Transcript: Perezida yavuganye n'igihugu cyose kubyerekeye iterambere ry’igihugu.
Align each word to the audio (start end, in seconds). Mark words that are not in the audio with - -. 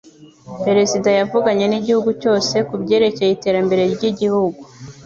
Perezida 0.65 1.09
yavuganye 1.19 1.65
n'igihugu 1.67 2.09
cyose 2.21 2.55
kubyerekeye 2.69 3.31
iterambere 3.33 3.83
ry’igihugu. 3.93 4.61